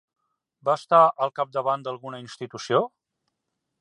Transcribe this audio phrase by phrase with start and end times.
[0.69, 2.81] Va estar al capdavant d'alguna institució?